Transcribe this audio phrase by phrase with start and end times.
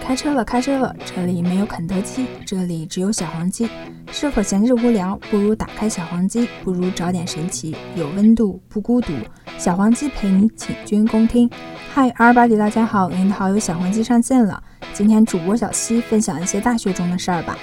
[0.00, 0.94] 开车了，开车了！
[1.04, 3.68] 这里没有肯德基，这里只有小黄鸡。
[4.12, 5.18] 是否闲着无聊？
[5.30, 9.12] 不如打开小黄鸡，不如找点神奇，有温度不孤独。
[9.58, 11.50] 小黄鸡陪你，请君共听。
[11.92, 14.62] 嗨，二八弟，大家好，您的好友小黄鸡上线了。
[14.92, 17.58] 今天主播小西分享一些大学中的事儿吧。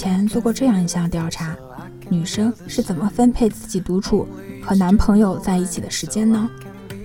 [0.00, 1.54] 前做过这样一项调查：
[2.08, 4.26] 女生是怎么分配自己独处
[4.64, 6.48] 和男朋友在一起的时间呢？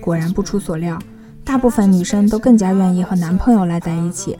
[0.00, 0.98] 果然不出所料，
[1.44, 4.38] 大部分女生都更加愿意和男朋友赖在一起。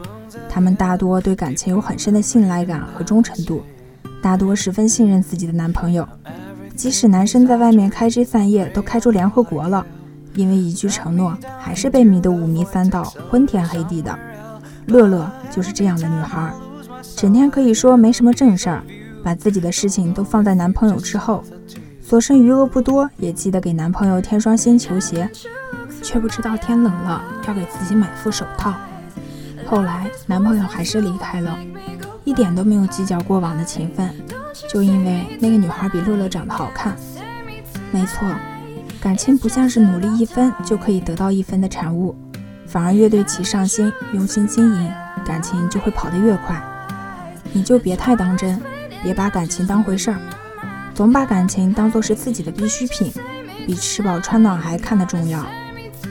[0.49, 3.63] 她们大多对感情有很深的信赖感和忠诚度，
[4.23, 6.09] 大多十分信任自己的男朋友。
[6.75, 9.85] 即使男生在外面开枝散叶，都开出联合国了，
[10.35, 14.19] 因为一句承诺，还是被迷得五迷三道、昏天黑地的。
[14.87, 16.51] 乐乐就是这样的女孩。
[17.17, 18.83] 整天可以说没什么正事儿，
[19.23, 21.43] 把自己的事情都放在男朋友之后，
[22.01, 25.29] 所剩余额不多，也记得给男朋友添双新球鞋，
[26.03, 28.75] 却不知道天冷了要给自己买副手套。
[29.67, 31.59] 后来男朋友还是离开了，
[32.25, 34.09] 一点都没有计较过往的情分，
[34.69, 36.97] 就因为那个女孩比乐乐长得好看。
[37.91, 38.29] 没错，
[39.01, 42.15] 感情不像是努力一分就可以得到一分的产物，
[42.67, 44.93] 反而越对其上心、用心经营，
[45.25, 46.63] 感情就会跑得越快。
[47.53, 48.61] 你就别太当真，
[49.03, 50.19] 别把感情当回事儿，
[50.95, 53.13] 总把感情当做是自己的必需品，
[53.67, 55.45] 比吃饱穿暖还看得重要。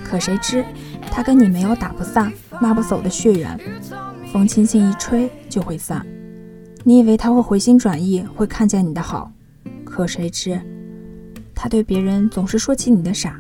[0.04, 0.66] 可谁知，
[1.12, 3.60] 他跟你没有打不散、骂不走的血缘，
[4.32, 6.06] 风轻轻一吹就会散。
[6.84, 9.32] 你以为他会回心转意，会看见你的好，
[9.84, 10.60] 可谁知，
[11.54, 13.40] 他对别人总是说起你的傻。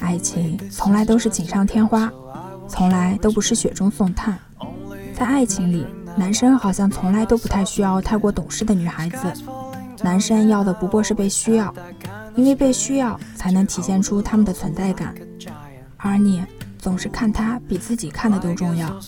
[0.00, 2.10] 爱情从来都是锦上添花，
[2.68, 4.38] 从来都不是雪中送炭。
[5.14, 5.86] 在爱情里。
[6.18, 9.32] 男生好像从来都不太需要太过懂事的女孩子，
[10.02, 11.72] 男生要的不过是被需要，
[12.34, 15.14] 因为被需要才能体现出他们的存在感。
[15.96, 16.44] 而你
[16.76, 18.98] 总是看他比自己看的都重要，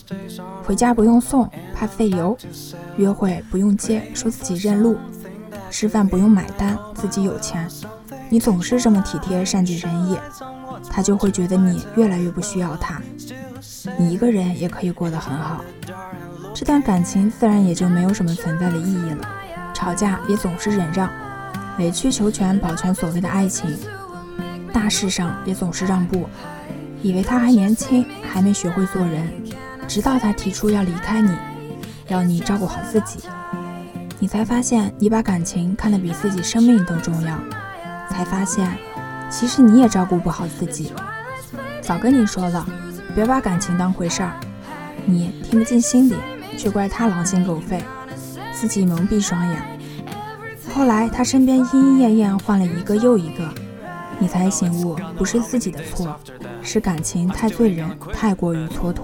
[0.63, 2.33] 回家不用送，怕费油；
[2.95, 4.95] 约会不用接，说自己认路；
[5.69, 7.67] 吃饭不用买单，自己有钱。
[8.29, 10.17] 你总是这么体贴、善解人意，
[10.89, 13.01] 他就会觉得你越来越不需要他，
[13.99, 15.61] 你一个人也可以过得很好。
[16.61, 19.27] 这段感情自然也就没有什么存在的意义了，
[19.73, 21.09] 吵架也总是忍让，
[21.79, 23.75] 委曲求全保全所谓的爱情，
[24.71, 26.29] 大事上也总是让步，
[27.01, 29.27] 以为他还年轻，还没学会做人，
[29.87, 31.35] 直到他提出要离开你，
[32.09, 33.21] 要你照顾好自己，
[34.19, 37.39] 你才发现你把感情看得比自己生命都重要，
[38.07, 38.71] 才发现
[39.31, 40.93] 其实你也照顾不好自己。
[41.81, 42.63] 早跟你说了，
[43.15, 44.39] 别把感情当回事儿，
[45.07, 46.13] 你听不进心里。
[46.57, 47.83] 却怪他狼心狗肺，
[48.53, 49.79] 自己蒙蔽双眼。
[50.73, 53.47] 后来他身边莺莺燕燕换了一个又一个，
[54.19, 56.15] 你才醒悟，不是自己的错，
[56.61, 59.01] 是感情太醉人，太过于蹉跎。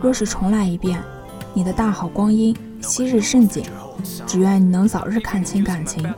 [0.00, 1.00] 若是重来一遍，
[1.54, 3.64] 你的大好光阴，昔日盛景，
[4.26, 6.08] 只愿你能早日看清感情，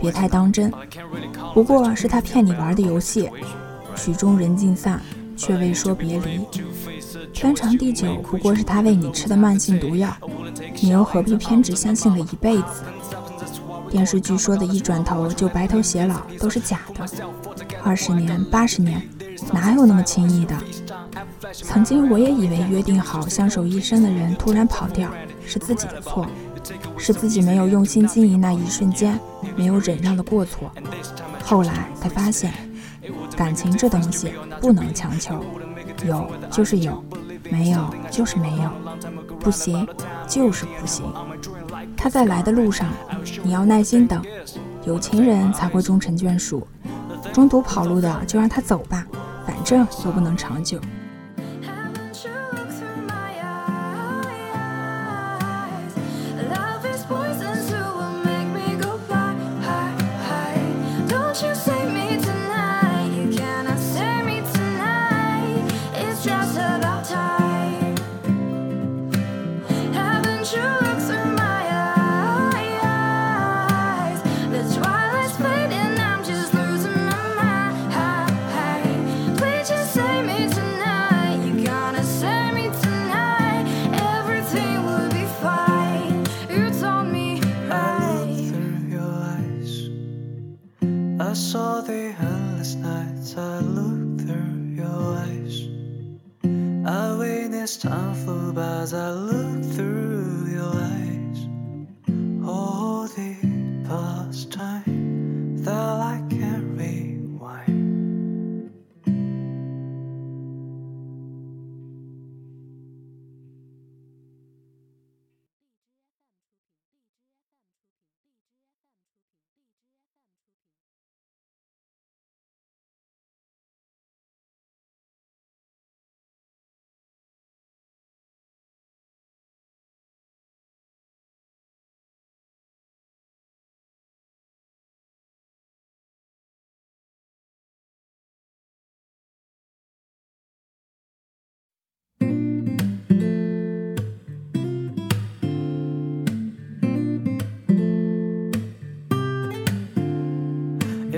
[0.00, 0.72] 别太当真。
[1.52, 3.28] 不过是他骗你玩的游戏，
[3.96, 5.00] 曲终人尽散，
[5.36, 6.40] 却未说别离。
[7.32, 10.14] 天长地久不过是他为你吃的慢性毒药，
[10.80, 12.84] 你又何必偏执相信了一辈子？
[13.90, 17.04] 电视剧说的一转头就白头偕老都是假的，
[17.82, 19.02] 二十年、八十年，
[19.52, 20.56] 哪有那么轻易的？
[21.52, 25.10] 曾经我也以为约定好相守一生的人突然跑掉
[25.44, 26.24] 是自己的错，
[26.96, 29.18] 是自己没有用心经营那一瞬间，
[29.56, 30.70] 没有忍让的过错。
[31.42, 32.52] 后来才发现，
[33.36, 35.44] 感情这东西不能强求。
[36.06, 37.04] 有就是有，
[37.50, 38.70] 没有就是没有，
[39.38, 39.86] 不行
[40.26, 41.04] 就是不行。
[41.96, 42.88] 他在来的路上，
[43.42, 44.22] 你要耐心等。
[44.84, 46.66] 有情人才会终成眷属，
[47.34, 49.06] 中途跑路的就让他走吧，
[49.46, 50.80] 反正又不能长久。
[97.80, 100.89] Time flew by as I looked through your eyes.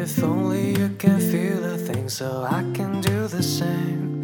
[0.03, 4.21] If only you can feel the thing, so I can do the same.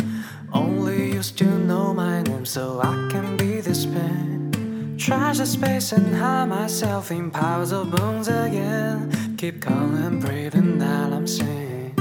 [0.52, 4.96] Only you still know my name, so I can be this pain.
[4.98, 9.36] Trash the space and hide myself in piles of bones again.
[9.36, 11.94] Keep calm and breathing that I'm sane.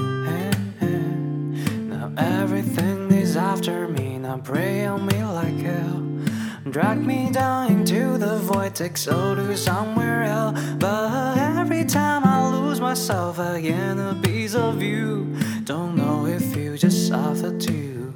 [1.92, 6.02] Now everything is after me, now pray on me like hell.
[6.72, 10.17] Drag me down into the void, oh, take so to somewhere
[13.58, 15.36] myself, I gain a piece of you.
[15.64, 18.14] Don't know if you just suffer too.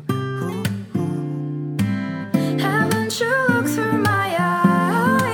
[2.60, 5.34] Haven't you looked through my eyes?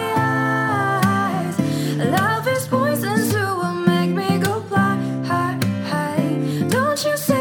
[1.97, 5.25] Love is poison, so will make me go blind.
[6.69, 7.36] Don't you save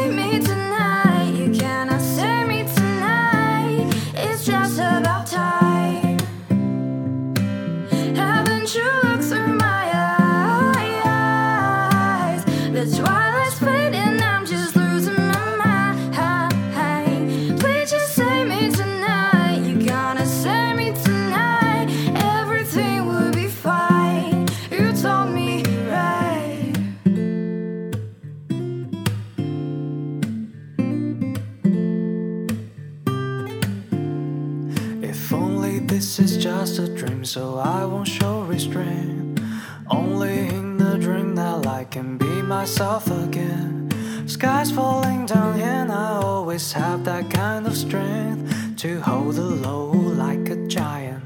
[37.27, 39.41] so I won't show restraint.
[39.89, 43.91] Only in the dream that I can be myself again.
[44.25, 49.91] Skies falling down, and I always have that kind of strength to hold the low
[49.91, 51.25] like a giant.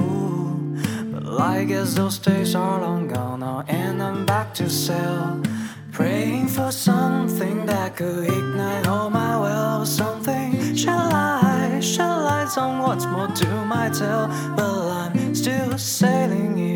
[0.00, 0.76] Ooh,
[1.12, 5.40] but I guess those days are long gone now, and I'm back to sail.
[5.92, 12.80] Praying for something that could ignite all my well, something shall I, shall I, on
[12.80, 14.28] what's more to my tale.
[15.46, 16.75] Still sailing in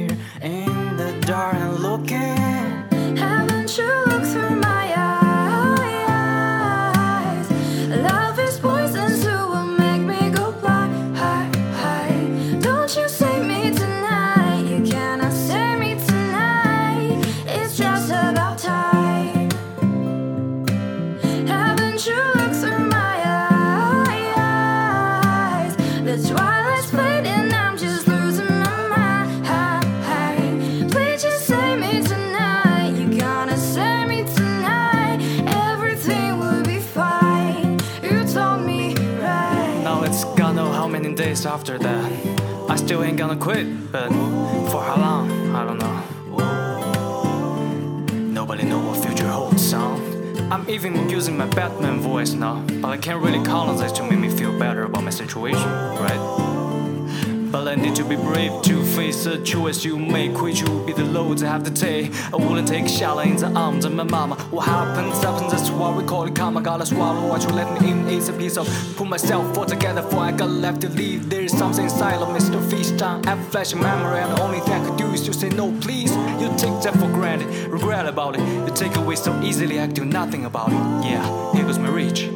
[41.30, 42.12] days after that.
[42.68, 44.08] I still ain't gonna quit, but
[44.70, 45.96] for how long, I don't know.
[48.40, 50.00] Nobody know what future holds, son.
[50.50, 53.44] I'm even using my Batman voice now, but I can't really
[53.78, 55.70] this to make me feel better about my situation,
[56.04, 56.49] right?
[57.50, 60.92] But I need to be brave to face the choice you make, which will be
[60.92, 62.14] the loads I have to take.
[62.32, 64.36] I wouldn't take shower in the arms of my mama.
[64.52, 66.60] What happens, happens, that's why we call it karma.
[66.60, 68.08] Gotta swallow what you let me in.
[68.08, 71.28] It's a piece of put myself all together, for I got left to leave.
[71.28, 72.58] There's something inside of Mr.
[72.70, 73.26] Feast time.
[73.26, 76.14] Every flash memory, and the only thing I could do is to say no, please.
[76.40, 78.42] You take that for granted, regret about it.
[78.66, 81.10] You take away so easily, I do nothing about it.
[81.10, 82.28] Yeah, here goes my reach.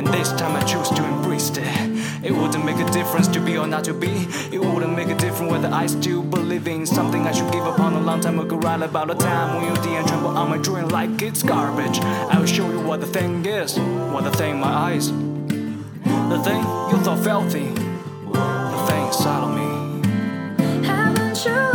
[0.00, 2.24] And this time I choose to embrace it.
[2.24, 4.26] It wouldn't make a difference to be or not to be.
[4.50, 7.78] It wouldn't make a difference whether I still believe in something I should give up
[7.78, 8.56] on a long time ago.
[8.56, 11.98] Right about a time when you didn't tremble on my dream like it's garbage.
[12.00, 15.12] I will show you what the thing is, what the thing in my eyes.
[15.12, 20.88] The thing you thought filthy, the thing inside of me.
[20.88, 21.69] Haven't you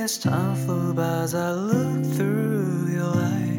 [0.00, 3.49] Witnessed time flew by as I looked through your eyes.